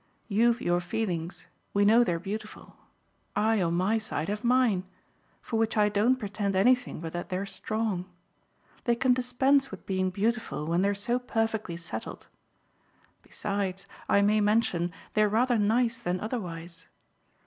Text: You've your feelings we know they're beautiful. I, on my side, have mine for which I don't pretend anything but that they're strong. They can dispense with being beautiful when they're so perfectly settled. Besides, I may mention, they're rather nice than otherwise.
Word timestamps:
You've 0.27 0.61
your 0.61 0.79
feelings 0.81 1.45
we 1.75 1.85
know 1.85 2.03
they're 2.03 2.17
beautiful. 2.17 2.75
I, 3.35 3.61
on 3.61 3.75
my 3.75 3.99
side, 3.99 4.29
have 4.29 4.43
mine 4.43 4.83
for 5.43 5.57
which 5.57 5.77
I 5.77 5.89
don't 5.89 6.15
pretend 6.15 6.55
anything 6.55 6.99
but 7.01 7.13
that 7.13 7.29
they're 7.29 7.45
strong. 7.45 8.05
They 8.85 8.95
can 8.95 9.13
dispense 9.13 9.69
with 9.69 9.85
being 9.85 10.09
beautiful 10.09 10.65
when 10.65 10.81
they're 10.81 10.95
so 10.95 11.19
perfectly 11.19 11.77
settled. 11.77 12.25
Besides, 13.21 13.85
I 14.09 14.23
may 14.23 14.41
mention, 14.41 14.91
they're 15.13 15.29
rather 15.29 15.59
nice 15.59 15.99
than 15.99 16.19
otherwise. 16.19 16.87